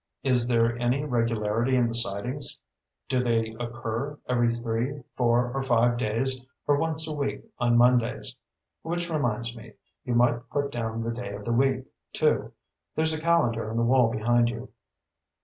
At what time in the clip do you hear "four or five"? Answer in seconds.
5.15-5.99